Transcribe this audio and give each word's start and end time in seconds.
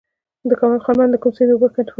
د 0.49 0.51
کمال 0.59 0.81
خان 0.85 0.95
بند 0.99 1.11
د 1.13 1.17
کوم 1.21 1.31
سیند 1.37 1.51
اوبه 1.51 1.67
کنټرولوي؟ 1.73 1.89